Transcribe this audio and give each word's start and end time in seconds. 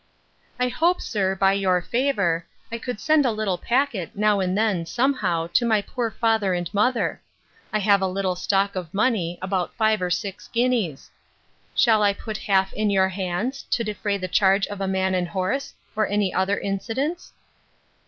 'I 0.59 0.69
hope, 0.69 0.99
sir, 0.99 1.35
by 1.35 1.53
your 1.53 1.79
favour, 1.79 2.47
I 2.71 2.79
could 2.79 2.99
send 2.99 3.23
a 3.23 3.29
little 3.31 3.59
packet, 3.59 4.15
now 4.15 4.39
and 4.39 4.57
then, 4.57 4.83
some 4.87 5.13
how, 5.13 5.45
to 5.45 5.63
my 5.63 5.79
poor 5.83 6.09
father 6.09 6.55
and 6.55 6.73
mother. 6.73 7.21
I 7.71 7.77
have 7.77 8.01
a 8.01 8.07
little 8.07 8.35
stock 8.35 8.75
of 8.75 8.91
money, 8.95 9.37
about 9.43 9.75
five 9.75 10.01
or 10.01 10.09
six 10.09 10.47
guineas: 10.47 11.11
Shall 11.75 12.01
I 12.01 12.13
put 12.13 12.37
half 12.37 12.73
in 12.73 12.89
your 12.89 13.09
hands, 13.09 13.61
to 13.69 13.83
defray 13.83 14.17
the 14.17 14.27
charge 14.27 14.65
of 14.65 14.81
a 14.81 14.87
man 14.87 15.13
and 15.13 15.27
horse, 15.27 15.75
or 15.95 16.07
any 16.07 16.33
other 16.33 16.57
incidents? 16.57 17.33